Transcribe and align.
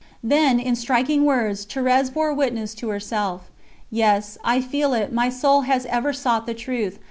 Then, 0.23 0.59
in 0.59 0.75
striking 0.75 1.25
words, 1.25 1.63
Thérèse 1.63 2.11
bore 2.11 2.33
witness 2.33 2.73
to 2.73 2.89
herself: 2.89 3.51
"Yes, 3.91 4.35
I 4.43 4.59
feel 4.59 4.95
it; 4.95 5.13
my 5.13 5.29
soul 5.29 5.61
has 5.69 5.85
ever 5.85 6.11
sought 6.11 6.47
the 6.47 6.55
truth. 6.55 6.97